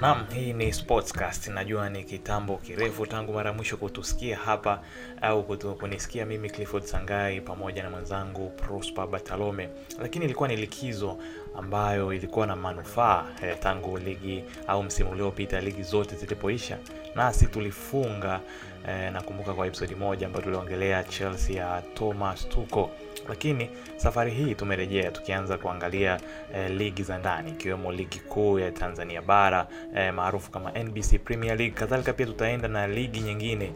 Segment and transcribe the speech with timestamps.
[0.00, 1.48] Naam, hii ni Sportscast.
[1.48, 4.80] Najua ni kitambo kirefu tangu mara mwisho kutusikia hapa
[5.22, 9.68] au kutu, kunisikia mimi Clifford Sangai pamoja na mwenzangu Prosper Batalome,
[10.00, 11.18] lakini ilikuwa ni likizo
[11.58, 16.78] ambayo ilikuwa na manufaa eh, tangu ligi au msimu uliopita ligi zote zilipoisha,
[17.14, 18.40] nasi tulifunga
[18.88, 22.86] eh, nakumbuka kwa episodi moja ambayo tuliongelea Chelsea ya Thomas Tuchel
[23.28, 26.20] lakini safari hii tumerejea tukianza kuangalia
[26.54, 31.56] eh, ligi za ndani ikiwemo ligi kuu ya Tanzania bara eh, maarufu kama NBC Premier
[31.56, 31.74] League.
[31.74, 33.72] Kadhalika pia tutaenda na ligi nyingine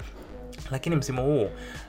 [0.71, 1.43] lakini msimu huu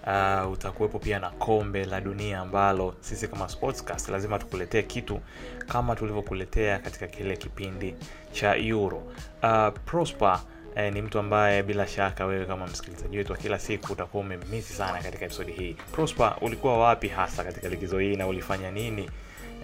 [0.08, 5.20] uh, utakuwepo pia na kombe la dunia ambalo sisi kama Sportscast lazima tukuletee kitu
[5.68, 7.96] kama tulivyokuletea katika kile kipindi
[8.32, 8.98] cha Euro.
[9.44, 10.40] Uh, Prosper
[10.76, 14.74] eh, ni mtu ambaye bila shaka wewe kama msikilizaji wetu wa kila siku utakuwa umemisi
[14.74, 15.76] sana katika episodi hii.
[15.92, 19.10] Prosper, ulikuwa wapi hasa katika likizo hii na ulifanya nini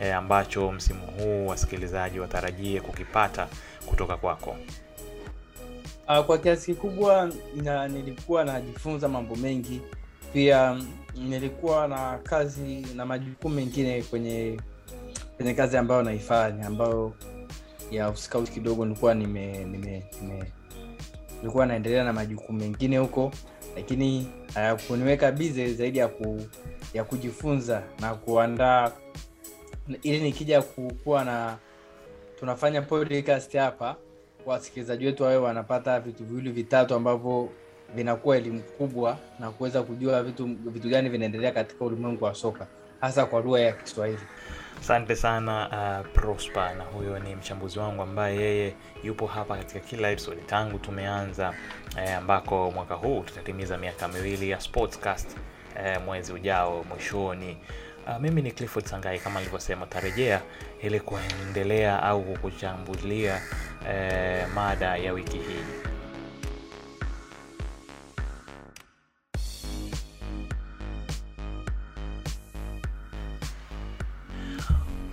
[0.02, 3.48] eh, ambacho msimu huu wasikilizaji watarajie kukipata
[3.86, 4.56] kutoka kwako?
[6.10, 9.82] Uh, kwa kiasi kikubwa na nilikuwa najifunza mambo mengi
[10.34, 10.82] pia
[11.16, 14.60] nilikuwa na kazi na majukumu mengine kwenye
[15.38, 17.14] kwenye kazi ambayo naifanya ambayo
[17.92, 20.44] ya scout kidogo nilikuwa nime, nime, nime
[21.42, 23.32] nilikuwa naendelea na majukumu mengine huko
[23.76, 24.28] lakini
[24.88, 26.42] kuniweka bize zaidi ya ku,
[26.94, 28.92] ya kujifunza na kuandaa
[30.04, 31.58] ili nikija kukuwa na
[32.40, 33.96] tunafanya podcast hapa
[34.46, 37.50] wasikilizaji wetu wawe wanapata vitu viwili vitatu ambavyo
[37.96, 42.68] vinakuwa elimu kubwa na kuweza kujua vitu vitu gani vinaendelea katika ulimwengu wa soka
[43.02, 44.20] hasa kwa lugha ya kiswahili
[44.80, 50.10] Asante sana uh, Prosper, na huyo ni mchambuzi wangu ambaye yeye yupo hapa katika kila
[50.12, 51.54] episode tangu tumeanza
[51.98, 55.38] eh, ambako mwaka huu tutatimiza miaka miwili ya Sportscast
[55.86, 57.58] eh, mwezi ujao mwishoni.
[58.08, 60.42] Uh, mimi ni Clifford Sangai kama nilivyosema, tarejea
[60.82, 63.42] ili kuendelea au kukuchambulia
[63.90, 65.91] eh, mada ya wiki hii.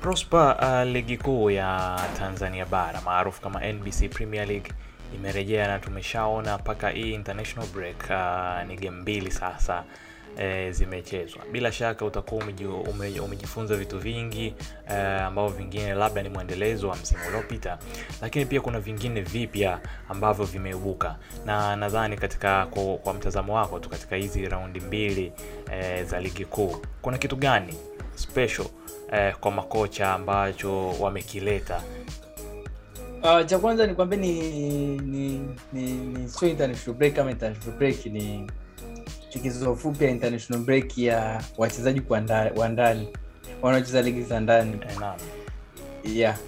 [0.08, 4.72] Prosper, uh, ligi kuu ya Tanzania bara maarufu kama NBC Premier League
[5.14, 9.84] imerejea na tumeshaona mpaka hii international break uh, ni game mbili sasa
[10.38, 11.42] e, zimechezwa.
[11.52, 12.44] Bila shaka utakuwa
[12.90, 14.54] ume, umejifunza vitu vingi
[14.90, 17.78] e, ambavyo vingine labda ni mwendelezo wa msimu uliopita,
[18.22, 23.88] lakini pia kuna vingine vipya ambavyo vimeibuka, na nadhani katika kwa, kwa mtazamo wako tu
[23.88, 25.32] katika hizi raundi mbili
[25.72, 27.74] e, za ligi kuu kuna kitu gani
[28.18, 28.66] special
[29.12, 31.82] eh, kwa makocha ambacho wamekileta?
[33.22, 34.40] Uh, cha kwanza ni kwambe ni
[34.98, 35.40] ni
[35.72, 38.50] ni, ni sio international break kama international break ni
[39.34, 42.02] likizo fupi ya international break ya wachezaji
[42.56, 43.08] wa ndani
[43.62, 44.80] wanaocheza ligi za ndani.
[46.04, 46.38] Yeah.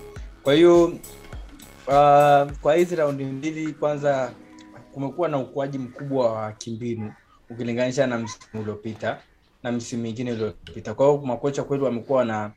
[0.43, 4.33] Kwa hiyo uh, kwa hizi raundi mbili kwanza
[4.95, 7.13] kumekuwa na ukuaji mkubwa wa kimbinu
[7.51, 9.19] ukilinganisha na msimu uliopita
[9.63, 10.95] na misimu mingine iliyopita.
[10.95, 12.51] Kwa hiyo makocha kweli wamekuwa na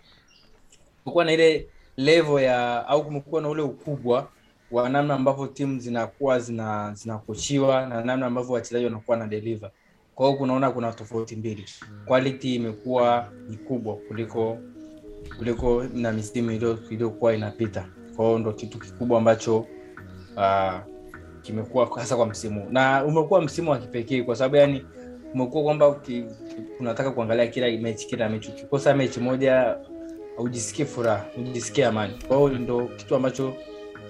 [1.03, 4.28] kumekuwa na ile level ya au kumekuwa na ule ukubwa
[4.72, 9.72] wa namna ambavyo timu zinakuwa zina zinakochiwa na namna ambavyo wachezaji wanakuwa na deliver.
[10.16, 11.66] Kwa hiyo kunaona kuna tofauti mbili.
[12.06, 14.58] Quality imekuwa ni kubwa kuliko
[15.38, 17.85] kuliko na misimu iliyokuwa inapita.
[18.16, 19.58] Kwa hiyo ndo kitu kikubwa ambacho
[20.38, 20.74] uh,
[21.41, 24.85] kimekuwa hasa kwa msimu na umekuwa msimu wa kipekee kwa sababu yani
[25.34, 25.96] umekuwa kwamba
[26.80, 28.50] unataka kuangalia kila mechi kila mechi.
[28.52, 29.78] Ukikosa mechi moja
[30.38, 32.14] ujisikie furaha ujisikie amani.
[32.28, 33.54] Kwa ndo kitu ambacho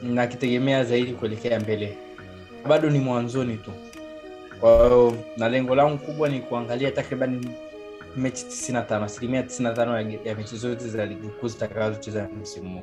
[0.04, 1.98] nakitegemea zaidi kuelekea mbele.
[2.68, 3.72] Bado ni mwanzoni tu.
[4.60, 7.46] Kwa hiyo na lengo langu kubwa ni kuangalia takriban
[8.18, 12.82] mechi 95 asilimia 95 ya mechi zote za ligi kuu zitakazocheza msimu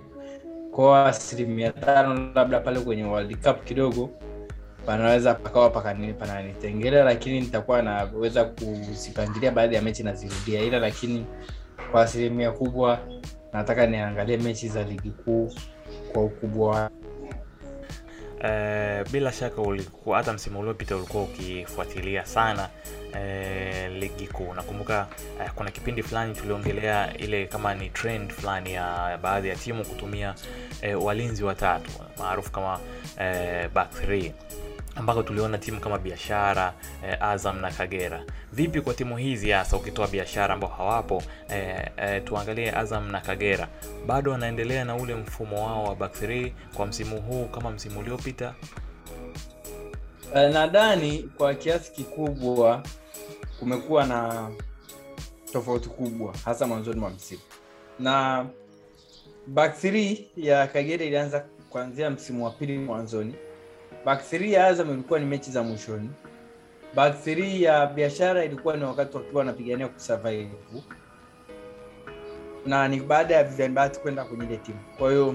[0.70, 4.10] kwao asilimia tano labda pale kwenye world cup kidogo
[4.86, 10.60] panaweza pakawa pananitengela lakini nitakuwa naweza kuzipangilia baadhi ya mechi nazirudia.
[10.62, 11.26] Ila lakini
[11.92, 12.98] kwa asilimia kubwa
[13.52, 15.52] nataka niangalie mechi za ligi kuu
[16.12, 16.90] kwa ukubwa
[18.44, 19.62] Uh, bila shaka
[20.14, 22.68] hata msimu uliopita ulikuwa ukifuatilia sana
[23.12, 24.54] uh, ligi kuu.
[24.54, 25.06] Nakumbuka
[25.44, 30.34] uh, kuna kipindi fulani tuliongelea ile kama ni trend fulani ya baadhi ya timu kutumia
[30.96, 34.32] uh, walinzi watatu maarufu kama uh, back three
[34.96, 36.74] ambako tuliona timu kama biashara
[37.08, 38.24] eh, azam na kagera.
[38.52, 43.68] Vipi kwa timu hizi hasa ukitoa biashara ambao hawapo eh, eh, tuangalie azam na kagera.
[44.06, 48.54] Bado wanaendelea na ule mfumo wao wa back three kwa msimu huu kama msimu uliopita?
[50.32, 52.82] Uh, nadhani kwa kiasi kikubwa
[53.58, 54.50] kumekuwa na
[55.52, 57.40] tofauti kubwa hasa mwanzoni mwa msimu.
[57.98, 58.46] Na
[59.46, 63.34] back three ya kagera ilianza kuanzia msimu wa pili mwanzoni
[64.04, 66.10] back three ya azam ilikuwa ni mechi za mwishoni.
[66.94, 70.50] Back three ya biashara ilikuwa ni wakati wakiwa wanapigania kusurvive.
[72.66, 75.34] Na ni baada ya Vivian kwenda kwenye ile timu kwa hiyo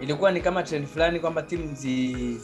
[0.00, 2.34] ilikuwa ni kama trend fulani kwamba timu zi-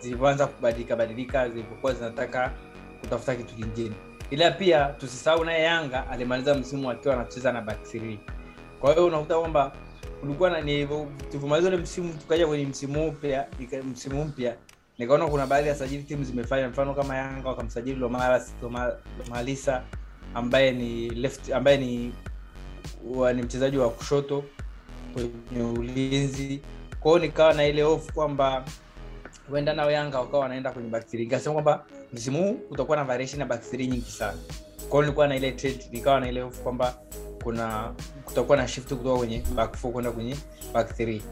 [0.00, 2.52] zilivyoanza kubadilika badilika zilivyokuwa zinataka
[3.00, 3.94] kutafuta kitu kingine.
[4.30, 8.18] Ila pia tusisahau naye yanga alimaliza msimu akiwa anacheza na back three.
[8.80, 9.72] kwa hiyo unakuta kwamba
[10.20, 10.60] kulikuwa na
[11.30, 13.46] tulivyomaliza ule msimu tukaja kwenye msimu mpya
[13.92, 14.54] msimu mpya
[14.98, 19.82] nikaona kuna baadhi ya sajili timu zimefanya mfano kama yanga wakamsajili Lomara- lomalisa
[20.34, 22.12] ambaye ni left ambaye ni
[23.14, 24.44] wa, ni mchezaji wa kushoto
[25.12, 26.60] kwenye ulinzi
[27.00, 28.64] kwao nikawa na ile hofu kwamba
[29.50, 31.24] huenda nao yanga wakawa wanaenda kwenye back three.
[31.24, 34.38] nikasema kwamba msimu huu utakuwa na variation ya back three nyingi sana
[34.88, 36.94] kwao nilikuwa na ile trade nikawa na ile hofu kwamba
[37.42, 37.92] kuna
[38.24, 40.36] kutakuwa na shift kutoka kwenye back four kwenda kwenye
[40.74, 41.22] back three.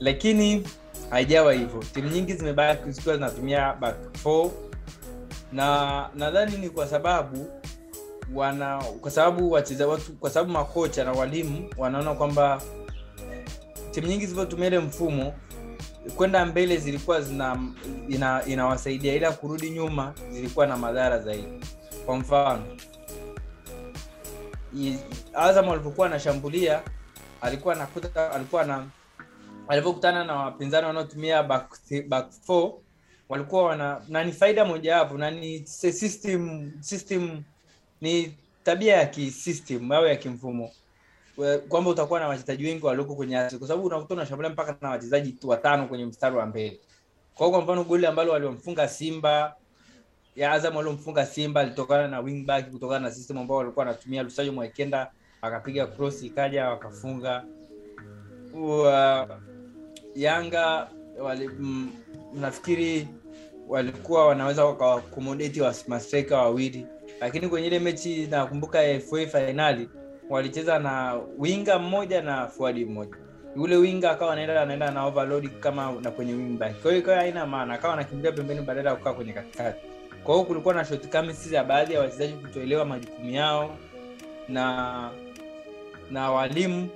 [0.00, 0.68] lakini
[1.10, 1.84] haijawa hivyo.
[1.94, 4.50] Timu nyingi zimebaki zikiwa zinatumia back four.
[5.52, 7.46] Na nadhani ni kwa sababu
[8.34, 12.62] wana kwa sababu wacheza watu kwa sababu makocha na walimu wanaona kwamba
[13.90, 15.32] timu nyingi zilivyotumia ile mfumo
[16.16, 17.58] kwenda mbele zilikuwa zina
[18.08, 19.14] ina, inawasaidia.
[19.14, 21.48] Ila kurudi nyuma zilikuwa na madhara zaidi.
[22.06, 22.62] Kwa mfano
[25.34, 26.82] azam alipokuwa anashambulia
[27.40, 28.86] alikuwa anakuta alikuwa na
[29.68, 31.76] alivyokutana na wapinzani wanaotumia back,
[32.08, 32.72] back four
[33.28, 37.42] walikuwa wana na ni faida mojawapo na ni system system
[38.00, 38.34] ni
[38.64, 40.70] tabia ya kisystem au ya kimfumo.
[41.68, 45.36] Kwamba utakuwa na wachezaji wengi walioko kwenye asi kwa sababu unakuta unashambulia mpaka na wachezaji
[45.44, 46.80] watano kwenye mstari wa mbele.
[47.34, 49.56] Kwa hiyo kwa mfano goli ambalo waliomfunga simba
[50.40, 54.22] ya azam waliomfunga simba litokana na wingback kutokana na system ambao walikuwa wanatumia.
[54.22, 55.10] Lusajo mwekenda
[55.42, 57.44] akapiga cross ikaja wakafunga.
[58.54, 59.28] Ua,
[60.14, 60.88] yanga
[61.18, 61.88] wali, m,
[62.34, 63.08] nafikiri
[63.68, 66.86] walikuwa wanaweza wakawakomodeti wa mastrika wawili.
[67.20, 69.88] Lakini kwenye ile mechi nakumbuka FA fainali
[70.30, 73.16] walicheza na winga mmoja na fuadi mmoja.
[73.56, 76.82] Yule winga akawa anaenda anaenda na overload kama na kwenye wingback.
[76.82, 77.74] Kwa hiyo ikawa haina maana.
[77.74, 79.89] Akawa anakimbia pembeni badala ya kukaa kwenye katikati
[80.24, 83.76] kwa hiyo kulikuwa na shortcomings ya baadhi ya wachezaji kutoelewa majukumu yao
[84.48, 85.10] na
[86.10, 86.88] na walimu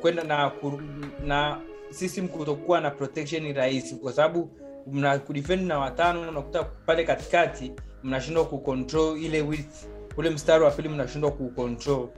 [0.00, 0.82] kwenda na kuru-
[1.26, 1.58] na
[1.90, 4.50] system kutokuwa na protection rahisi kwa sababu
[4.86, 7.72] mna kudefend na watano unakuta pale katikati
[8.02, 9.86] mnashindwa kucontrol ile width.
[10.16, 12.08] Ule mstari wa pili mnashindwa kucontrol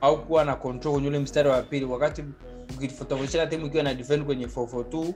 [0.00, 1.84] au kuwa na control kwenye ule mstari wa pili.
[1.84, 2.24] Wakati
[2.76, 5.12] ukitofautishana timu ikiwa na defend kwenye 442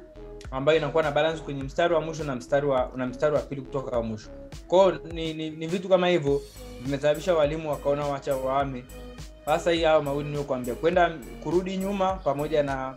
[0.50, 3.60] ambayo inakuwa na balance kwenye mstari wa mwisho na mstari wa na mstari wa pili
[3.62, 4.28] kutoka wa mwisho.
[4.68, 6.40] Kwao ni, ni, ni vitu kama hivyo
[6.82, 8.84] vimesababisha walimu wakaona wacha waame.
[9.44, 12.94] Sasa hii hao mawili niokuambia kwenda kurudi nyuma pamoja na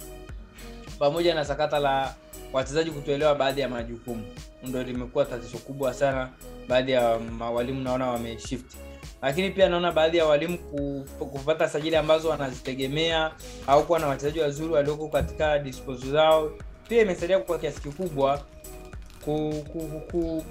[1.00, 2.16] pamoja na sakata la
[2.54, 4.24] wachezaji kutoelewa baadhi ya majukumu.
[4.64, 6.30] Ndo limekuwa tatizo kubwa sana
[6.68, 7.20] baadhi ya
[7.54, 8.76] walimu naona wameshift
[9.24, 10.58] lakini pia naona baadhi ya walimu
[11.20, 13.32] kupata sajili ambazo wanazitegemea
[13.68, 16.52] au kuwa na wachezaji wazuri walioko katika disposal zao
[16.90, 18.42] pia imesaidia kwa kiasi kikubwa
[19.26, 20.46] ku, ku, ku, ku,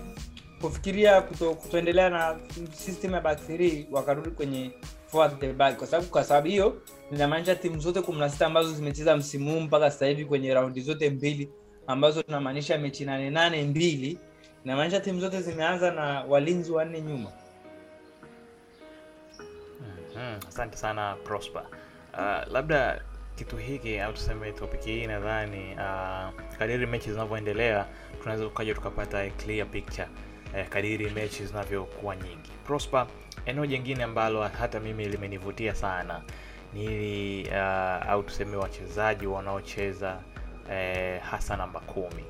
[0.60, 2.36] kufikiria kuto, kutoendelea na
[2.72, 4.70] system ya back 3 wakarudi kwenye
[5.06, 6.82] forward kwa sababu kwa sababu hiyo
[7.12, 10.80] inamaanisha timu zote kumi na sita ambazo zimecheza msimu huu mpaka sasa hivi kwenye raundi
[10.80, 11.48] zote mbili
[11.86, 14.18] ambazo tunamaanisha mechi nane nane mbili
[14.64, 17.32] inamaanisha timu zote zimeanza na walinzi wanne nyuma.
[20.14, 21.62] Mhm, asante sana prosper.
[22.14, 23.02] Uh, labda
[23.44, 27.86] kitu hiki au tuseme topic hii nadhani uh, kadiri mechi zinavyoendelea
[28.20, 30.08] tunaweza tukaja tukapata a clear picture
[30.56, 33.06] eh, kadiri mechi zinavyokuwa nyingi prosper
[33.46, 36.22] eneo jingine ambalo hata mimi limenivutia sana
[36.74, 40.20] ni hili uh, au tuseme wachezaji wanaocheza
[40.70, 42.24] eh, hasa namba kumi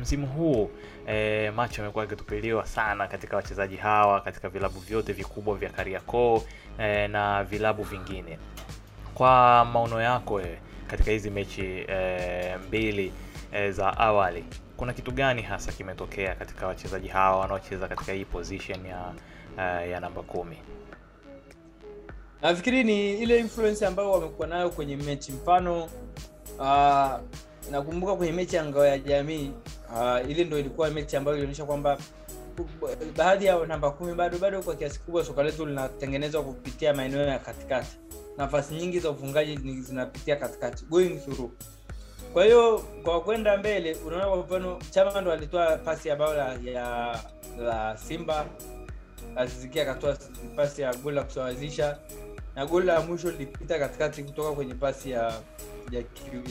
[0.00, 0.70] msimu huu
[1.06, 6.42] eh, macho amekuwa akitupiliwa sana katika wachezaji hawa katika vilabu vyote vikubwa vya Kariakoo
[6.78, 8.38] eh, na vilabu vingine.
[9.18, 13.12] Kwa maono yako wewe katika hizi mechi eh, mbili
[13.52, 14.44] eh, za awali,
[14.76, 19.12] kuna kitu gani hasa kimetokea katika wachezaji hawa wanaocheza katika hii position ya
[19.58, 20.56] eh, ya namba kumi?
[22.42, 25.32] nafikiri ni ile influence ambayo wamekuwa nayo kwenye mechi.
[25.32, 25.84] Mfano
[26.58, 27.10] uh,
[27.70, 29.50] nakumbuka kwenye mechi ya ngao ya jamii
[29.94, 31.98] uh, ile ndo ilikuwa mechi ambayo ilionyesha kwamba
[33.16, 37.38] baadhi ya namba kumi bado bado kwa kiasi kubwa soka letu linatengenezwa kupitia maeneo ya
[37.38, 37.98] katikati
[38.38, 40.84] nafasi nyingi za ufungaji zinapitia katikati.
[40.84, 41.50] Going through.
[42.32, 46.54] Kwa hiyo kwa kwenda mbele unaona kwa mfano chama ndo alitoa pasi ya bao la,
[46.64, 47.18] ya
[47.60, 48.46] la simba.
[49.36, 50.16] Azizikia akatoa
[50.56, 51.98] pasi ya goli la kusawazisha.
[52.56, 55.32] Na goli la mwisho lilipita katikati kutoka kwenye pasi ya
[55.90, 56.02] ya,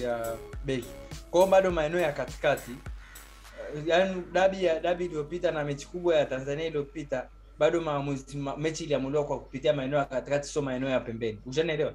[0.01, 0.33] ya
[0.65, 0.87] beki.
[1.31, 2.71] Kwao bado maeneo ya katikati
[3.75, 7.27] Eh, yaani dabi ya dabi iliyopita na mechi kubwa ya tanzania iliyopita
[7.59, 11.39] bado maamuzi ma, mechi iliamuliwa kwa kupitia maeneo ya katikati sio maeneo ya pembeni.
[11.45, 11.93] Ushanielewa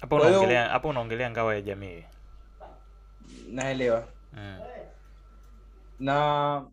[0.00, 2.04] hapo unaongelea hapo unaongelea ngao ya jamii.
[3.50, 4.08] Naelewa.
[4.32, 4.58] Mm.
[6.00, 6.64] na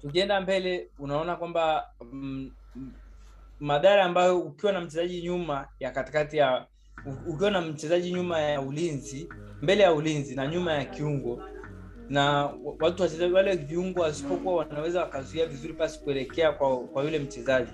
[0.00, 2.92] tukienda mbele unaona kwamba mm, mm,
[3.60, 6.66] madhara ambayo ukiwa na mchezaji nyuma ya katikati ya
[7.26, 9.28] ukiwa na mchezaji nyuma ya ulinzi
[9.62, 11.42] mbele ya ulinzi na nyuma ya kiungo
[12.08, 17.18] na wa- watu wachezaji wale viungo wasipokuwa wanaweza wakazuia vizuri pasi kuelekea kwa, kwa yule
[17.18, 17.72] mchezaji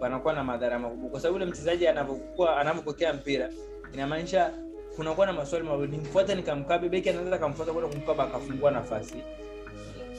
[0.00, 1.10] wanakuwa na madhara makubwa.
[1.10, 3.50] Kwa sababu yule mchezaji anapokuwa anapopokea mpira
[3.94, 4.52] inamaanisha
[4.96, 5.96] kunakuwa na maswali mawili.
[5.96, 9.14] Nimfuate nikamkabe beki anaweza akamfuata kwenda kumkaba akafungua nafasi.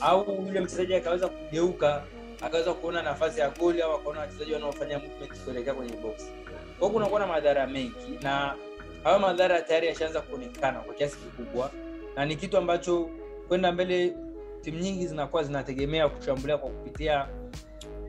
[0.02, 2.04] Au yule mchezaji akaweza kugeuka
[2.42, 6.32] akaweza kuona nafasi ya goli au akaona wachezaji wanaofanya movement kuelekea kwenye box.
[6.80, 8.56] Kwa kunakuwa na madhara mengi na
[9.04, 11.72] hayo madhara tayari yashaanza kuonekana kwa kiasi kikubwa
[12.16, 13.10] na ni kitu ambacho
[13.52, 14.14] kwenda mbele
[14.62, 17.28] timu nyingi zinakuwa zinategemea kushambulia kwa kupitia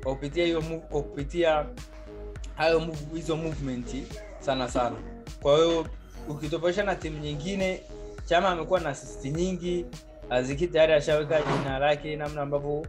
[0.03, 1.67] kwa kupitia hiyo kwa kupitia
[2.57, 3.97] hayo hizo movement
[4.41, 4.97] sana sana.
[5.43, 5.87] Kwa hiyo
[6.29, 7.81] ukitofautisha na timu nyingine
[8.25, 9.87] chama amekuwa na asisti nyingi.
[10.31, 12.87] Aziki tayari ashaweka jina lake namna ambavyo uh,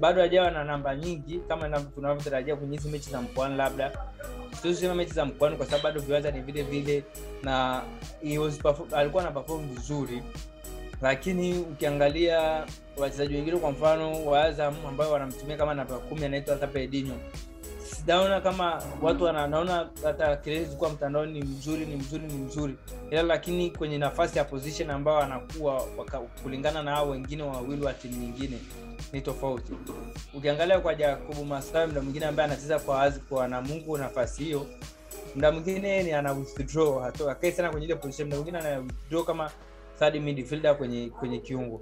[0.00, 3.92] bado hajawa na namba nyingi kama tunavyotarajia kwenye hizi mechi za mkoani labda.
[4.62, 7.04] Siosema mechi za mkoani kwa sababu bado viwanja ni vile vile
[7.42, 7.82] na
[8.40, 8.58] was
[8.92, 10.22] alikuwa na perform vizuri
[11.02, 14.44] lakini ukiangalia wachezaji wengine kwa mfano wa
[14.88, 17.14] ambao wanamtumia kama namba kumi anaitwa hata Pedinho.
[17.84, 22.74] Sijaona kama watu wanaona hata kelele zilikuwa ni mzuri ni mzuri ni mzuri.
[23.10, 25.82] Ila lakini kwenye nafasi ya position ambayo anakuwa
[26.42, 28.58] kulingana na hao wengine wawili wa timu nyingine
[29.12, 29.72] ni tofauti.
[30.34, 34.66] Ukiangalia kwa jacobu masawi mda mwingine ambaye anacheza kwa wazi kwa namungu nafasi hiyo
[35.36, 38.28] mda mwingine ni ana withdraw hato sana kwenye ile position.
[38.28, 39.50] Mda mwingine ana withdraw kama
[39.98, 41.80] third midfielder kwenye kwenye kiungo.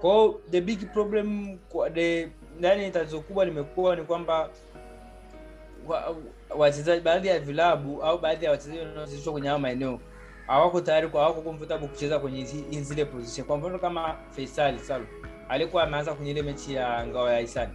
[0.00, 2.28] Kwao the big problem kwa the
[2.92, 4.48] tatizo kubwa limekuwa ni kwamba
[5.88, 6.16] wa-
[6.56, 10.00] wachezaji baadhi ya vilabu au baadhi ya wachezaji wanaochezeshwa kwenye hayo maeneo
[10.46, 12.44] hawako tayari kwa hawako comfortable kucheza kwenye
[12.80, 13.46] zile position.
[13.46, 15.06] Kwa mfano kama Faisal Salu
[15.48, 17.72] alikuwa ameanza kwenye ile mechi ya ngao ya Hisani.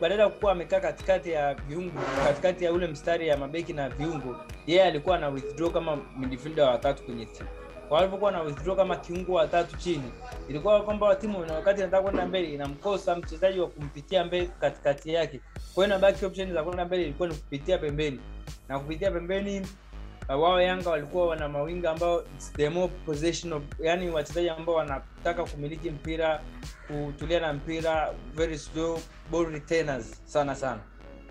[0.00, 4.36] Badala ya kuwa amekaa katikati ya viungo katikati ya ule mstari ya mabeki na viungo
[4.66, 7.48] yeye alikuwa ana withdraw kama midfielder wa tatu kwenye timu
[7.88, 10.12] kwa alipokuwa na withdraw kama kiungo wa chini
[10.48, 15.40] ilikuwa kwamba timu wakati inataka kwenda mbele inamkosa mchezaji wa kumpitia mbele katikati yake.
[15.74, 18.20] Kwa hiyo inabaki option za kwenda mbele ilikuwa ni kupitia pembeni.
[18.68, 19.60] Na kupitia pembeni
[20.28, 22.22] uh, wao Yanga walikuwa wana mawinga ambao
[22.56, 26.40] the more possession yani wachezaji ambao wanataka kumiliki mpira
[26.86, 29.00] kutulia na mpira very slow
[29.32, 30.80] ball retainers sana sana.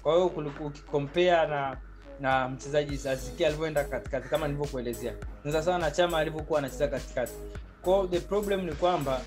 [0.03, 0.25] Kwa hiyo
[0.65, 1.77] ukikompea na
[2.19, 5.13] na mchezaji Aziki alivyoenda katikati kama nilivyokuelezea.
[5.43, 7.33] Ni sawa sawa na Chama alivyokuwa anacheza katikati.
[7.81, 9.21] Kwao the problem ni kwamba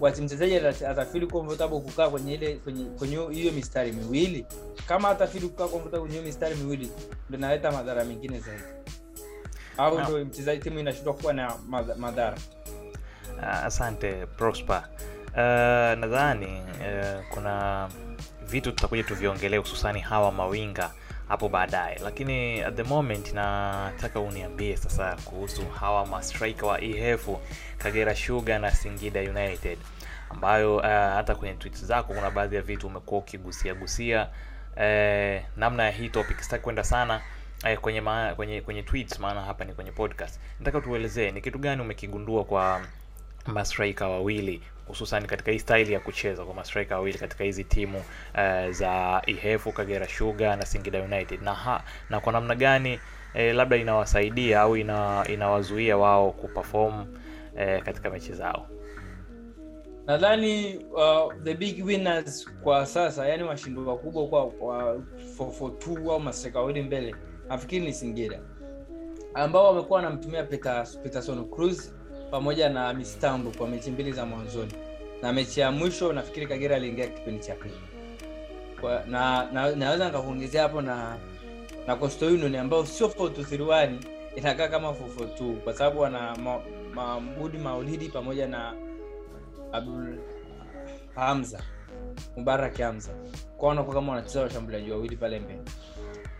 [0.00, 4.46] wati mchezaji ata- comfortable kukaa kwenye ile kwenye kwenye hiyo mistari miwili.
[4.88, 6.90] Kama atafili kukaa comfortable kwenye hiyo mistari miwili
[7.28, 8.62] ndio inaleta madhara mengine zaidi.
[9.78, 11.52] Au ndio mchezaji timu inashindwa kuwa na
[11.96, 12.38] madhara.
[13.42, 14.82] Ah, asante prosper.
[15.32, 15.38] Uh,
[16.00, 17.88] nadhani uh, kuna
[18.46, 20.90] vitu tutakuja tuviongelee hususani hawa mawinga
[21.32, 21.98] hapo baadaye.
[22.04, 27.40] Lakini at the moment nataka uniambie sasa kuhusu hawa mastrika wa ehefu
[27.78, 29.78] kagera sugar na singida united
[30.30, 34.28] ambayo uh, hata kwenye tweets zako kuna baadhi ya vitu umekuwa ukigusia gusia
[34.76, 36.40] eh, namna ya hii topic.
[36.40, 37.20] Sitaki kwenda sana
[37.64, 40.40] eh, kwenye, ma, kwenye kwenye tweets maana hapa ni kwenye podcast.
[40.58, 42.80] Nataka tuelezee ni kitu gani umekigundua kwa
[43.46, 44.62] mastrika wawili
[44.92, 49.72] hususan katika hii staili ya kucheza kwa mastrika wawili katika hizi timu uh, za ihefu
[49.72, 51.42] kagera sugar na singida united.
[51.42, 53.00] Na, ha, na kwa namna gani
[53.34, 57.06] eh, labda inawasaidia au ina, inawazuia wao kuperform
[57.56, 58.66] eh, katika mechi zao?
[60.06, 64.96] Nadhani uh, the big winners kwa sasa yani washindi wakubwa kwa, kwa
[65.38, 67.14] 442 au mastrika wawili mbele
[67.48, 68.40] nafikiri ni singida.
[69.34, 71.92] Ambao wamekuwa wanamtumia Peter- peterson cruz
[72.32, 74.72] pamoja na mistambo kwa mechi mbili za mwanzoni.
[75.22, 77.74] Na mechi ya mwisho nafikiri kagera aliingia kipindi cha pili.
[79.06, 81.16] Na, na naweza nikakuongezea hapo na
[81.86, 83.92] na Coastal Union ambao sio 4231
[84.36, 86.36] inakaa kama 442 kwa sababu wana
[86.94, 87.20] ma,
[87.62, 88.74] Maulidi pamoja na
[89.72, 90.18] Abdul
[91.14, 91.62] Hamza
[92.36, 93.10] Mubarak Hamza.
[93.56, 95.60] Kwa wanakuwa kama wanacheza washambuliaji wawili pale mbele.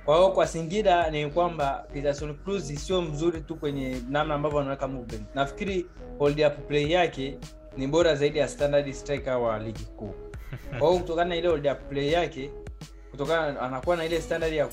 [0.04, 4.88] Kwa hiyo kwa Singida ni kwamba Peterson Cruz sio mzuri tu kwenye namna ambavyo anaweka
[4.88, 5.26] movement.
[5.34, 5.86] Nafikiri
[6.18, 7.38] hold up play yake
[7.76, 10.14] ni bora zaidi ya standard striker wa ligi kuu.
[10.78, 12.50] Kwa hiyo kutokana na ile hold up play yake
[13.12, 14.68] kutokana anakuwa na ile standard ya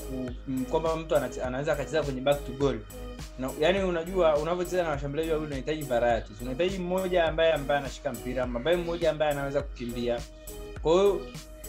[0.70, 2.78] kwamba mtu anaweza akacheza kwenye back to goal
[3.38, 8.42] na, yani unajua unavyocheza na washambuliaji wawili unahitaji varieties unahitaji mmoja ambaye ambaye anashika mpira
[8.44, 10.20] ambaye mmoja ambaye anaweza kukimbia
[10.82, 11.20] kwa hiyo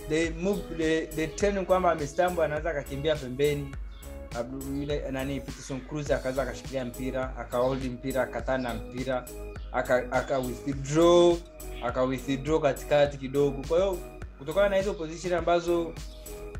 [0.10, 3.76] the move they, the trend kwamba Mistambo anaweza akakimbia pembeni.
[4.80, 9.26] Yule nani Peterson Cruz akaweza akashikilia mpira akahold mpira akatana mpira
[9.72, 11.36] aka, withdraw
[11.84, 13.62] aka withdraw katikati kidogo.
[13.68, 13.98] Kwa hiyo
[14.40, 15.94] kutokana na hizo position ambazo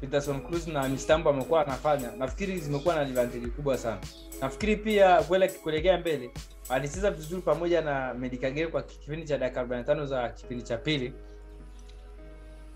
[0.02, 3.98] Peterson Cruz na Mistambo amekuwa anafanya nafikiri zimekuwa na advantage kubwa sana.
[4.42, 6.32] Nafikiri pia kuele- kuelekea mbele
[6.70, 11.14] alicheza vizuri pamoja na Medikagere kwa kipindi cha dakika 45 za kipindi cha pili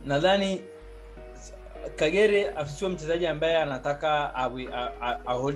[0.06, 0.62] nadhani
[1.96, 4.92] Kagere asio mchezaji ambaye anataka awi- a-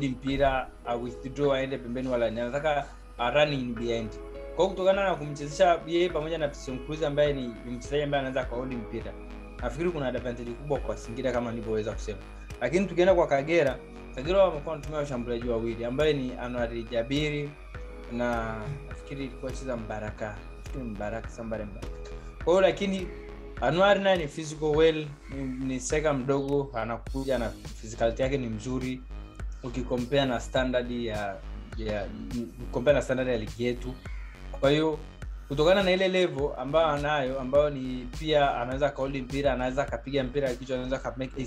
[0.10, 2.86] mpira a withdraw aende pembeni wala anataka
[3.18, 4.10] a run in behind.
[4.56, 6.48] Kwa kutokana na kumchezesha yeye pamoja na
[6.86, 9.14] Cruz ambaye ni, mchezaji ambaye anaweza akahodi mpira
[9.62, 12.20] nafikiri kuna advantage kubwa kwa Singida kama nilivyoweza kusema.
[12.62, 13.78] Lakini tukienda kwa Kagera
[14.16, 17.50] Kagera wamekuwa wanatumia washambuliaji wawili ambaye ni Anwar Jabiri
[18.12, 18.56] na
[18.90, 20.36] nafikiri ilikuwa cheza Mbaraka.
[20.58, 22.12] Nafikiri Mbaraka Sambare Mbaraka.
[22.44, 23.08] Kwa hiyo lakini
[23.62, 29.02] Anwar naye ni physical well ni, ni seka mdogo anakuja na physicality yake ni mzuri.
[29.64, 31.36] Ukikompea na standard ya
[31.78, 32.08] ya
[32.94, 33.94] na standard ya ligi yetu.
[34.60, 35.00] Kwa hiyo
[35.48, 40.54] kutokana na ile level ambayo anayo ambayo ni pia anaweza akaoli mpira anaweza akapiga mpira
[40.56, 41.42] kichwa anaweza make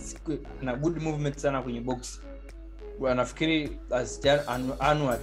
[0.62, 2.20] na good movement sana kwenye box.
[3.00, 4.20] Wa- nafikiri as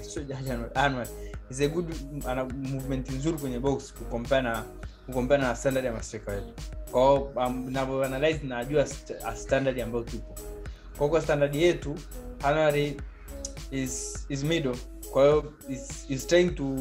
[0.01, 0.69] sio Jan-
[1.51, 1.95] is a good
[2.27, 4.63] ana movement nzuri kwenye box kukompea na
[5.09, 6.53] kukompea na standard ya mastrika wetu
[6.91, 10.35] kwao um, navyoanalyze najua st- standard ambayo tupo.
[10.97, 11.95] Kwao kwa standard yetu
[12.43, 12.77] Anwar
[13.71, 14.75] is is middle.
[15.11, 16.75] Kwa is, is trying to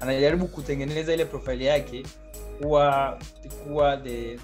[0.00, 2.02] anajaribu kutengeneza ile profile yake
[2.62, 3.18] kuwa
[3.64, 4.38] kuwa the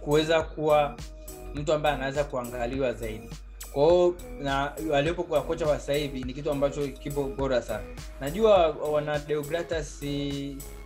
[0.00, 0.96] kuweza kuwa
[1.54, 3.30] mtu ambaye anaweza kuangaliwa zaidi.
[3.72, 7.84] Kwao na aliyopo kwa kocha wa sasa hivi ni kitu ambacho kipo bora sana.
[8.20, 10.00] Najua wana deogratas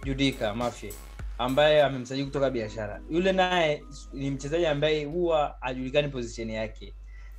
[0.05, 0.93] judika mafia
[1.39, 3.01] ambaye amemsajili kutoka biashara.
[3.11, 6.95] Yule naye ni mchezaji ambaye huwa ajulikani position yake.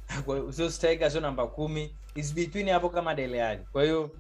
[0.56, 1.96] Sio striker sio namba kumi.
[2.16, 4.12] Is between hapo kama Dele kwa hiyo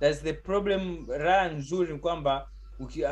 [0.00, 2.48] that's the problem raha nzuri ni kwamba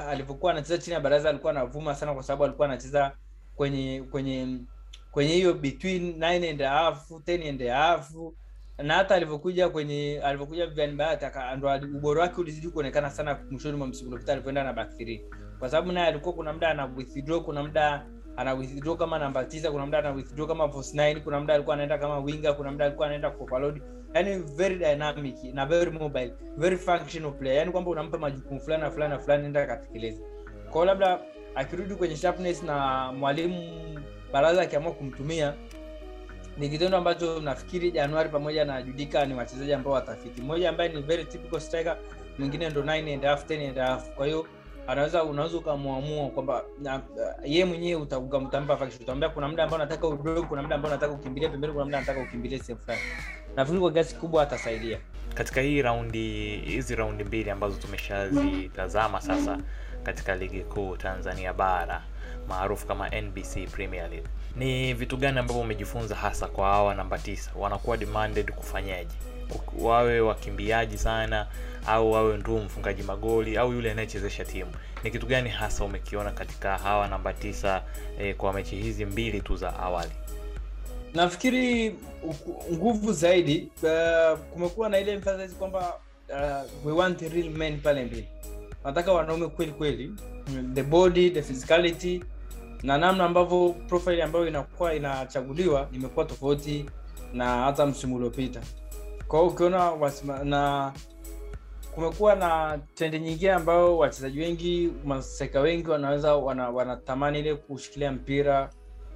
[0.08, 3.12] alivyokuwa anacheza chini ya baraza alikuwa anavuma sana kwa sababu alikuwa anacheza
[3.56, 4.58] kwenye kwenye
[5.10, 8.10] kwenye hiyo between 9 and a half 10 and a half.
[8.78, 11.22] Na hata alivyokuja kwenye alivyokuja Vivian Bayat
[11.56, 15.20] ndo ubora wake ulizidi kuonekana sana mwishoni mwa msimu uliopita alivyoenda na back 3
[15.62, 19.70] kwa sababu naye alikuwa kuna muda ana withdraw kuna muda ana withdraw kama namba tisa
[19.70, 22.84] kuna muda ana withdraw kama false nine kuna muda alikuwa anaenda kama winga kuna muda
[22.84, 23.82] alikuwa anaenda overload.
[24.14, 27.56] Yani very dynamic na very mobile very functional player.
[27.58, 30.22] Yani kwamba unampa majukumu fulani fulani fulani nenda akatekeleza
[30.70, 31.18] kwao labda
[31.54, 33.62] akirudi kwenye sharpness na mwalimu
[34.32, 35.54] baraza akiamua kumtumia
[36.56, 40.42] ni kitendo ambacho nafikiri januari pamoja na judika ni wachezaji ambao watafiti.
[40.42, 41.96] Mmoja ambaye ni very typical striker
[42.38, 44.10] mwingine ndo 9 and half 10 and half.
[44.10, 44.46] Kwa hiyo
[44.86, 50.46] anaweza unaweza ukamwamua kwamba na- uh, mwenyewe uta- uka- utamwambia kuna muda ambao nataka udog
[50.46, 53.02] kuna muda ambao nataka ukimbilie pembeni kuna muda nataka ukimbilie sehemu fulani
[53.56, 54.98] nafikiri kwa kiasi kubwa atasaidia
[55.34, 59.58] katika hii raundi hizi raundi mbili ambazo tumeshazitazama sasa
[60.02, 62.02] katika ligi kuu Tanzania bara
[62.48, 67.50] maarufu kama NBC Premier League, ni vitu gani ambavyo umejifunza hasa kwa hawa namba tisa?
[67.56, 69.14] Wanakuwa demanded kufanyaje?
[69.78, 71.46] Wawe wakimbiaji sana
[71.86, 74.70] au wawe ndio mfungaji magoli au yule anayechezesha timu?
[75.04, 77.82] Ni kitu gani hasa umekiona katika hawa namba tisa
[78.20, 80.10] eh, kwa mechi hizi mbili tu za awali?
[81.14, 81.94] nafikiri
[82.72, 85.94] nguvu zaidi uh, kumekuwa na ile emphasis kwamba
[86.28, 88.28] uh, we want real men pale mbili
[88.84, 90.10] nataka wanaume kweli kweli
[90.74, 92.24] the body the physicality
[92.82, 96.86] na namna ambavyo profile ambayo inakuwa inachaguliwa imekuwa tofauti
[97.34, 98.60] na hata msimu uliopita
[99.32, 99.92] kwa ukiona
[100.44, 100.92] na
[101.94, 108.70] kumekuwa na trendi nyingine ambayo wachezaji wengi maseka wengi wanaweza wana- wanatamani ile kushikilia mpira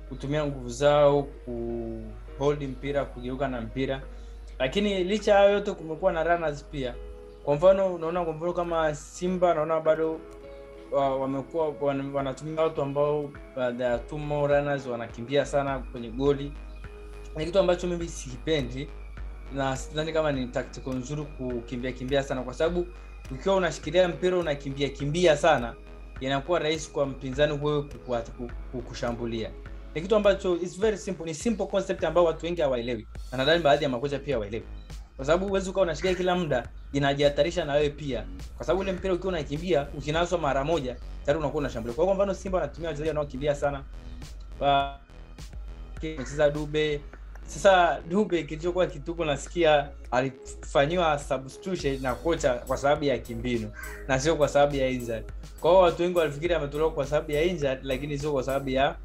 [0.09, 4.03] kutumia nguvu zao kuhold mpira kugeuka na mpira.
[4.59, 6.95] Lakini licha hayo yote kumekuwa na runners pia.
[7.45, 10.13] Kwa mfano unaona kwa mfano kama simba naona bado
[10.93, 13.21] uh, wamekuwa wan- wanatumia watu ambao
[14.13, 16.53] uh, more runners wanakimbia sana kwenye goli.
[17.37, 18.89] Ni kitu ambacho mimi sikipendi
[19.55, 22.87] na sidhani kama ni tactical nzuri kukimbia kimbia sana kwa sababu
[23.31, 25.75] ukiwa unashikilia mpira unakimbia kimbia sana
[26.21, 27.83] inakuwa rahisi kwa mpinzani wewe
[28.73, 32.61] kukushambulia ku- ku- ni kitu ambacho it's very simple ni simple concept ambayo watu wengi
[32.61, 34.65] hawaelewi na nadhani baadhi ya makocha pia hawaelewi.
[35.17, 38.25] Kwa sababu huwezi ukawa unashikia kila muda inajihatarisha na wewe pia.
[38.57, 41.95] Kwa sababu ule mpira ukiwa unakimbia ukinaswa mara moja tayari unakuwa unashambulia.
[41.95, 43.83] Kwa hiyo kwa mfano simba wanatumia wachezaji wanaokimbia sana.
[44.61, 44.67] Uh,
[46.17, 47.01] amecheza Dube.
[47.47, 53.71] Sasa Dube kilichokuwa kituko, nasikia alifanyiwa substitution na kocha kwa sababu ya kimbinu
[54.09, 55.23] na sio kwa sababu ya injury.
[55.61, 58.97] Kwa hiyo watu wengi walifikiri ametolewa kwa sababu ya injury, lakini sio kwa sababu ya,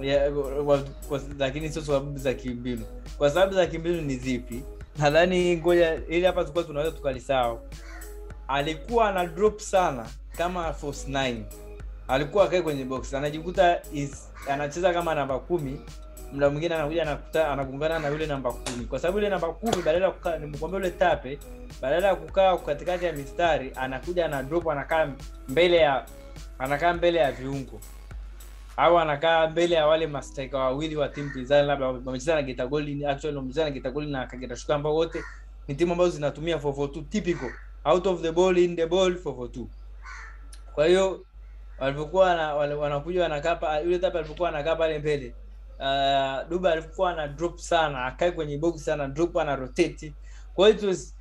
[0.00, 0.30] ya
[0.66, 2.84] wa, kwa, lakini sio sababu za kimbinu.
[3.18, 4.62] Kwa sababu za kimbinu ni zipi?
[4.98, 7.60] Nadhani ngoja ili hapa tulikuwa tunaweza tukalisahau.
[8.48, 11.44] Alikuwa ana drop sana kama false nine,
[12.08, 15.80] alikuwa akae kwenye box, anajikuta is anacheza kama namba kumi
[16.32, 18.84] muda mwingine anakuja anakuta anagongana na yule namba kumi.
[18.84, 20.36] Kwa sababu yule namba kumi badala ya kukaa
[20.72, 21.38] yule tape
[21.82, 25.08] badala ya kukaa katikati ya mistari anakuja ana drop anakaa
[25.48, 26.06] mbele ya
[26.58, 27.80] anakaa mbele ya viungo.
[28.76, 33.04] Au anakaa mbele ya wale mastaika wawili wa timu pinzani labda wamecheza na geta Gold
[33.04, 35.22] actually wamecheza na geta Gold na kageta shuka ambao wote
[35.68, 37.50] ni timu ambazo zinatumia 442 typical.
[37.84, 39.66] Out of the ball in the ball 442
[40.74, 41.24] kwa hiyo
[41.78, 45.34] walipokuwa wanakuja wanakaa yule tapa alipokuwa anakaa pale mbele
[45.80, 50.12] uh, Duba alikuwa ana drop sana, akae kwenye box sana, drop ana rotate.
[50.54, 51.14] Kwa hiyo it was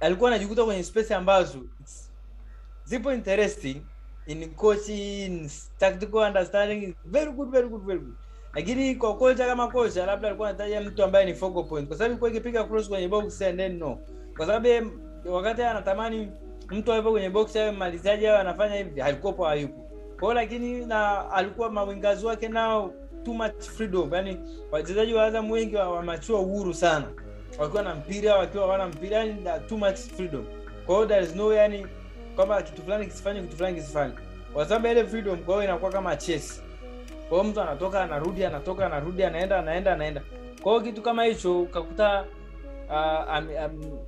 [0.00, 1.58] alikuwa anajikuta kwenye space ambazo
[2.84, 3.82] zipo interesting
[4.26, 8.14] in coaching tactical understanding very good very good very good.
[8.54, 12.10] Lakini kwa kocha kama kocha, labda alikuwa anataja mtu ambaye ni focal point, kwa sababu
[12.12, 13.98] ilikuwa ikipiga cross kwenye box and then no,
[14.36, 14.90] kwa sababu
[15.24, 16.32] wakati anatamani
[16.70, 19.84] mtu awepo kwenye box awe mmalizaji awe anafanya hivi, alikuwa hayupo.
[20.20, 22.92] kwao, lakini na alikuwa mawingazi wake nao
[23.28, 24.14] too much freedom.
[24.14, 24.36] Yani
[24.72, 27.04] wachezaji wa Azam wengi wamachua uhuru sana.
[27.58, 29.36] Wakiwa na mpira wakiwa wana mpira yani
[29.68, 30.44] too much freedom.
[30.86, 31.86] Kwa hiyo there is no yani
[32.36, 34.12] kwamba kitu fulani kisifanye kitu fulani kisifanye.
[34.52, 36.62] Kwa sababu ile freedom kwa hiyo inakuwa kama chess.
[37.28, 40.22] Kwa hiyo mtu anatoka anarudi anatoka anarudi anaenda anaenda anaenda.
[40.62, 42.24] Kwa hiyo kitu kama hicho ukakuta
[42.88, 43.98] uh, um, um,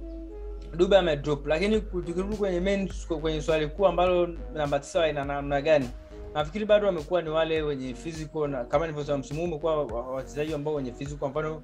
[0.77, 1.47] Dube ame drop.
[1.47, 5.91] Lakini tukirudi kwenye main kwenye swali kuu ambalo namba 9 ina namna gani
[6.35, 10.75] nafikiri bado wamekuwa ni wale wenye physical na kama nilivyosema msimu huu umekuwa wachezaji ambao
[10.75, 11.19] wenye physical.
[11.19, 11.63] Kwa mfano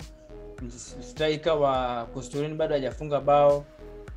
[1.01, 3.65] striker wa Costorin bado hajafunga bao.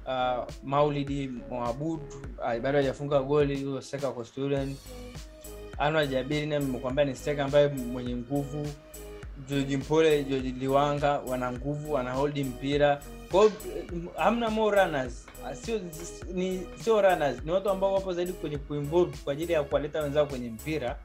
[0.05, 1.99] Uh, Maulidi Moabud
[2.37, 3.63] uh, bado hajafunga goli.
[3.63, 4.75] Huyo striker wa Costorin
[5.77, 8.67] Anwar Jabiri naye ni striker ambaye mwenye nguvu
[9.47, 13.01] George Mpole George Liwanga wana nguvu wana hold mpira.
[13.31, 13.51] Kwao,
[14.17, 15.25] hamna more runners.
[15.61, 15.79] Sio
[16.33, 17.43] ni sio runners.
[17.45, 20.97] Ni watu ambao wapo zaidi kwenye kuinvolve kwa ajili ya kuwaleta wenzao kwenye mpira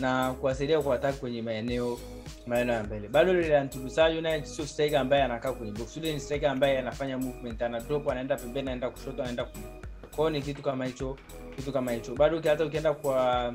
[0.00, 1.98] na kuwasaidia kuwataka kwenye maeneo
[2.46, 3.08] maeneo ya mbele.
[3.08, 5.96] Bado ile Antulusayo naye sio striker ambaye anakaa kwenye box.
[5.96, 9.58] Yule ni striker ambaye anafanya movement ana anaenda pembeni anaenda kushoto anaenda ku
[10.16, 11.16] kwao, ni kitu kama hicho
[11.56, 12.14] kitu kama hicho.
[12.14, 13.54] Bado hata ukienda kwa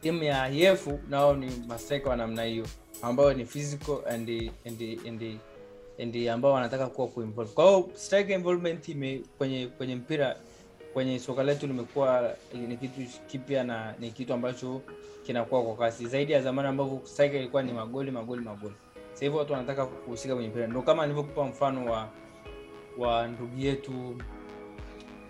[0.00, 2.66] timu ya IF nao ni mastrika wa namna hiyo
[3.02, 5.38] ambao ni physical and and and
[6.02, 7.52] and ambao wanataka kuwa kuinvolve.
[7.52, 10.36] Kwa hiyo striker involvement ime kwenye kwenye mpira
[10.92, 12.34] kwenye soka letu limekuwa
[12.68, 14.80] ni kitu kipya na ni kitu ambacho
[15.26, 18.74] kinakuwa kwa kasi zaidi ya zamani ambavyo striker ilikuwa ni magoli magoli magoli.
[19.12, 20.66] Sasa hivi watu wanataka kuhusika kwenye mpira.
[20.66, 22.08] Ndio kama nilivyokupa mfano wa
[22.98, 24.16] wa ndugu yetu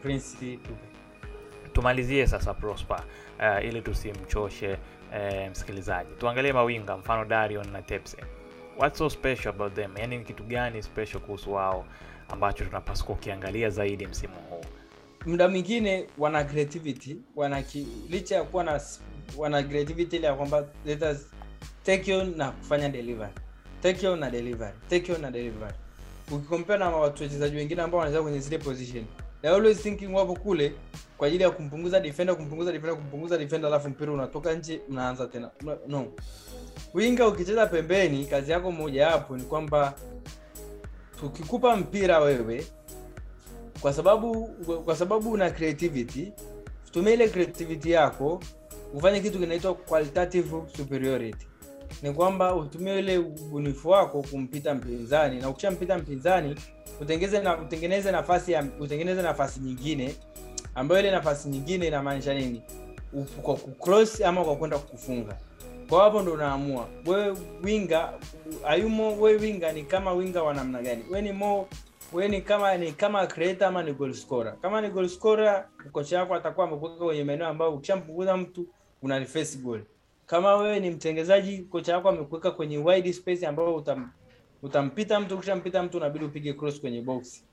[0.03, 0.90] Prince Dube.
[1.73, 3.03] Tumalizie sasa Prosper,
[3.39, 6.11] uh, ili tusimchoshe uh, msikilizaji.
[6.19, 8.17] Tuangalie mawinga mfano Darion na Tepse.
[8.79, 9.97] What's so special about them?
[9.99, 11.85] Yaani ni kitu gani special kuhusu wao
[12.29, 14.65] ambacho tunapaswa kukiangalia zaidi msimu huu?
[15.27, 18.81] Muda mwingine wana creativity, wana ki, licha ya kuwa na
[19.39, 21.31] wana creativity ile ya kwamba let us
[21.85, 23.33] take on na kufanya delivery.
[23.83, 24.73] Take on na delivery.
[24.91, 25.75] Take on na delivery.
[26.31, 29.05] Ukikompare na watu wachezaji wengine ambao wanacheza kwenye zile position.
[30.13, 30.73] Wapo kule
[31.19, 35.51] kwa ajili ya kumpunguza defender, kumpunguza defender, kumpunguza defender alafu mpira unatoka nje mnaanza tena.
[35.89, 36.07] No.
[36.95, 39.95] Winga ukicheza pembeni, kazi yako moja hapo ni kwamba
[41.21, 42.67] tukikupa mpira wewe,
[43.81, 44.47] kwa sababu
[44.85, 46.33] kwa sababu una creativity,
[46.93, 48.41] tumia ile creativity yako
[48.95, 51.47] ufanye kitu kinaitwa qualitative superiority.
[52.03, 56.55] Ni kwamba utumie ile ubunifu wako kumpita mpinzani, na ukishampita mpinzani
[57.01, 60.15] utengeze na utengeneze nafasi utengeneze nafasi nyingine
[60.75, 62.63] ambayo ile nafasi nyingine inamaanisha nini?
[63.43, 65.37] Kwa kucross ama kwa kwenda kufunga
[65.89, 66.89] kwa hapo ndo unaamua.
[67.07, 68.13] Wewe winga
[68.67, 71.05] ayumo wewe winga ni kama winga wa namna gani?
[71.11, 71.69] Wewe ni mo
[72.13, 74.57] wewe ni kama ni kama creator ama ni goal scorer?
[74.63, 78.67] Kama ni goal scorer kocha wako atakuwa amekuweka kwenye maeneo ambayo ukishampunguza mtu
[79.03, 79.81] una reverse goal.
[80.27, 84.11] Kama wewe ni mtengezaji kocha wako amekuweka kwenye wide space ambayo utam,
[84.63, 87.45] utampita mtu ukishampita mtu unabidi upige cross kwenye box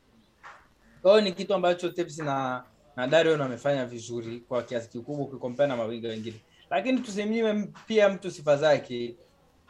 [1.01, 2.63] kwa hiyo ni kitu ambacho Tepsi na
[2.95, 6.39] na Darion wamefanya vizuri kwa kiasi kikubwa ukikompea na mawinga wengine
[6.69, 9.15] lakini tusimnyime pia mtu sifa zake.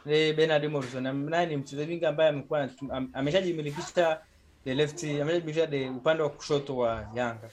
[0.06, 2.68] Bernard Morrison naye ni mchezaji wingi ambaye amekuwa
[3.12, 4.20] ameshajimilikisha
[4.64, 7.50] the left, ameshajimilikisha the upande wa kushoto wa Yanga.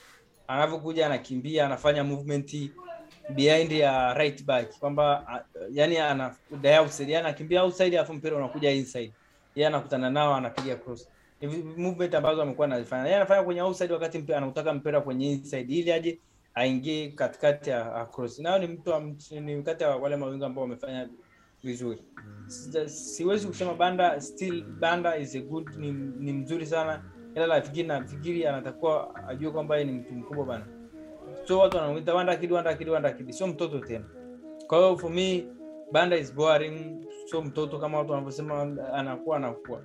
[0.48, 2.70] Anavyokuja anakimbia, anafanya movement
[3.34, 6.34] behind ya right back kwamba yani ana
[7.18, 9.12] anakimbia outside afu mpira unakuja inside
[9.56, 11.08] yeye anakutana nao anapiga cross.
[11.76, 13.04] Movement ambazo amekuwa anazifanya.
[13.04, 16.18] Yeye anafanya kwenye outside wakati mpira anautaka mpira kwenye inside ili aje
[16.54, 18.38] aingie katikati ya cross.
[18.38, 18.92] Nao ni mtu
[19.40, 21.08] ni kati ya wale mawinga ambao wamefanya
[21.62, 22.02] vizuri.
[22.46, 27.02] Sija- siwezi kusema banda still banda is a good ni, ni mzuri sana.
[27.34, 30.66] Ila nafikiri nafikiri anatakuwa ajue kwamba ni mtu mkubwa bana
[31.44, 33.30] so watu wanamuita banda kid banda kid banda kid.
[33.30, 34.04] Sio mtoto tena.
[34.66, 35.44] Kwa hiyo for me
[35.92, 38.62] banda is boring sio mtoto kama watu wanavyosema
[38.92, 39.80] anakuwa anakuwa.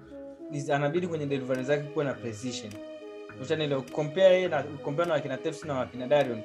[0.74, 2.74] Anabidi kwenye delivery zake kuwe na precision.
[3.42, 6.42] Ushanelewa, compare yeye na compare na wakina Tefs na wakina Darion.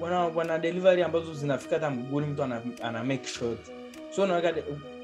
[0.00, 3.58] Wana wana delivery ambazo zinafika hata mguuni mtu ana, ana make shot
[4.10, 4.54] so unaweka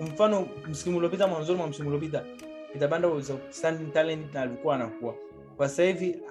[0.00, 2.24] mfano msimu uliopita mwanzoni mwa msimu uliopita
[2.72, 5.14] Peter was outstanding talent na alikuwa anakuwa.
[5.56, 6.22] Kwa sasa hivi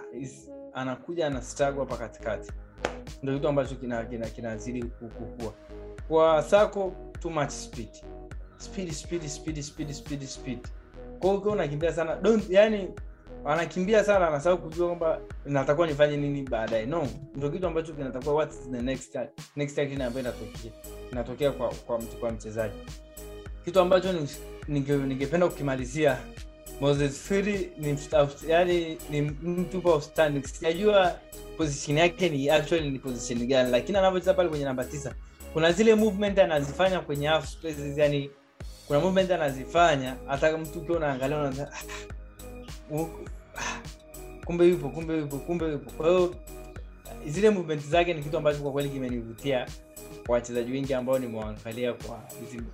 [0.73, 2.51] anakuja ana struggle hapa katikati.
[3.23, 5.53] Ndio kitu ambacho kinazidi kina, kina kukua.
[6.07, 7.89] Kwa Sako too much speed
[8.63, 10.59] speed speed speed speed speed speed.
[11.19, 12.87] Kwa hiyo unakimbia sana don't yani
[13.43, 16.85] wanakimbia sana anasahau kujua kwamba natakuwa nifanye nini baadaye.
[16.85, 19.17] No ndio kitu ambacho kinatakuwa what is the next
[19.55, 20.71] next action ambayo inatokea
[21.11, 22.75] inatokea kwa kwa, mtu- kwa mchezaji.
[23.65, 24.27] Kitu ambacho ni-
[24.69, 26.17] ninge- ningependa kukimalizia
[26.81, 27.97] Moses Firi ni
[28.47, 31.15] yani ni mtu outstanding sijajua
[31.57, 35.15] position yake ni actually ni position gani lakini anavyocheza pale kwenye namba tisa
[35.53, 38.29] kuna zile movement anazifanya kwenye half spaces yani
[38.87, 43.05] kuna movement anazifanya hata mtu ukiwa unaangalia unaanza ah,
[44.45, 45.91] kumbe yupo kumbe yupo kumbe yupo.
[45.91, 46.35] Kwa hiyo
[47.25, 49.67] zile movement zake ni kitu ambacho kwa kweli kimenivutia
[50.25, 52.21] kwa wachezaji wengi ambao nimewaangalia kwa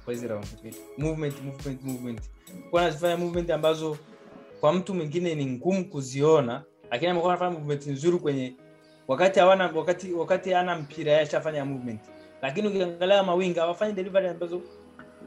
[0.05, 0.75] kwa hizi round mbili.
[0.97, 2.21] Movement movement movement.
[2.71, 3.97] Kwa anazifanya movement ambazo
[4.59, 8.53] kwa mtu mwingine ni ngumu kuziona lakini amekuwa anafanya movement nzuri kwenye
[9.07, 12.01] wakati hawana wakati wakati ana mpira yeye ashafanya movement.
[12.41, 14.61] Lakini ukiangalia mawinga hawafanyi delivery ambazo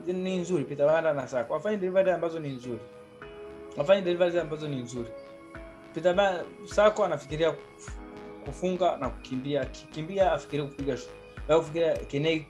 [0.06, 2.80] ni nzuri Peter Banda na Sako wafanye delivery ambazo ni nzuri.
[3.76, 5.08] Wafanye delivery ambazo ni nzuri.
[5.94, 7.54] Peter Banda Sako anafikiria
[8.44, 9.64] kufunga na kukimbia.
[9.64, 11.10] Kikimbia afikirie kupiga shot.
[11.48, 12.46] Au kufikiria can I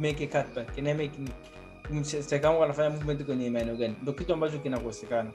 [0.00, 0.74] make a cutback?
[0.76, 1.12] Can I make
[1.90, 3.96] mchezaji wangu anafanya movement kwenye maeneo gani?
[4.02, 5.30] Ndio kitu ambacho kinakosekana.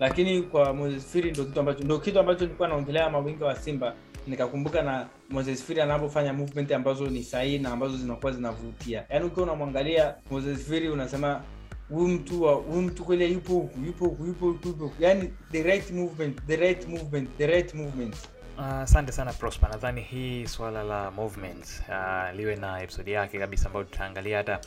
[0.00, 3.94] Lakini kwa Moses Firi ndio kitu ambacho ndio kitu ambacho nilikuwa naongelea mawinga wa Simba
[4.26, 9.04] nikakumbuka na Moses Firi anapofanya movement ambazo ni sahihi na ambazo zinakuwa zinavutia.
[9.10, 11.42] Yaani ukiwa unamwangalia Moses Firi unasema
[11.88, 15.90] huyu mtu huyu mtu kweli yupo huku yupo huku yupo huku yupo yani the right
[15.90, 18.16] movement the right movement the right movement.
[18.58, 19.68] Asante asante sana prosper.
[19.70, 24.60] Nadhani hii swala la movement uh, liwe na episodi yake kabisa ambayo tutaangalia hata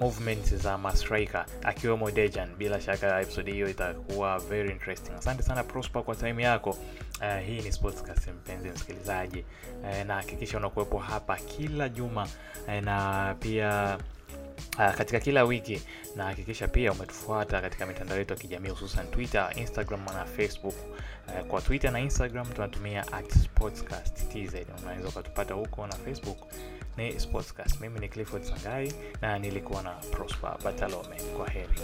[0.00, 2.54] movement za mastriker akiwemo dejan.
[2.58, 5.12] Bila shaka episode hiyo itakuwa very interesting.
[5.18, 6.70] Asante sana prosper kwa time yako.
[6.70, 9.44] Uh, hii ni sportscast mpenzi msikilizaji.
[9.82, 12.28] Uh, na hakikisha unakuwepo hapa kila juma.
[12.68, 13.98] Uh, na pia
[14.78, 15.82] Uh, katika kila wiki.
[16.16, 20.74] Na hakikisha pia umetufuata katika mitandao yetu ya kijamii hususan twitter instagram na facebook.
[21.28, 26.38] Uh, kwa twitter na instagram tunatumia at sportscast tz unaweza ukatupata huko na facebook
[26.98, 27.80] ni sportscast.
[27.80, 31.16] Mimi ni clifford sangai na nilikuwa na prosper batalome.
[31.36, 31.78] Kwa heri